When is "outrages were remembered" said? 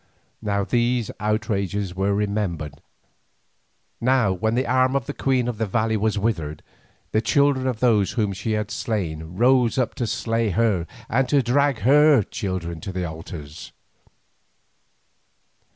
1.19-2.81